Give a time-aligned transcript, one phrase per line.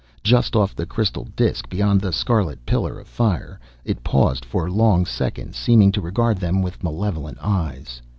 [0.23, 5.05] Just off the crystal disk, beyond the scarlet pillar of fire, it paused for long
[5.05, 8.01] seconds, seeming to regard them with malevolent eyes.